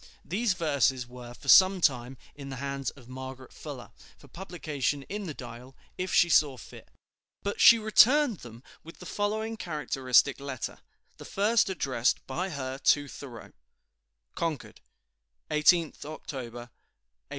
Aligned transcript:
These 0.25 0.53
verses 0.55 1.05
were 1.07 1.35
for 1.35 1.47
some 1.47 1.79
time 1.79 2.17
in 2.33 2.49
the 2.49 2.55
hands 2.55 2.89
of 2.89 3.07
Margaret 3.07 3.53
Fuller, 3.53 3.91
for 4.17 4.27
publication 4.27 5.03
in 5.03 5.27
the 5.27 5.33
"Dial," 5.35 5.75
if 5.95 6.11
she 6.11 6.27
saw 6.27 6.57
fit, 6.57 6.89
but 7.43 7.61
she 7.61 7.77
returned 7.77 8.39
them 8.39 8.63
with 8.83 8.97
the 8.97 9.05
following 9.05 9.57
characteristic 9.57 10.39
letter, 10.39 10.79
the 11.17 11.23
first 11.25 11.69
addressed 11.69 12.25
by 12.25 12.49
her 12.49 12.79
to 12.79 13.07
Thoreau: 13.07 13.51
"[CONCORD] 14.33 14.81
18th 15.51 16.03
October, 16.03 16.69
1841. 16.69 16.69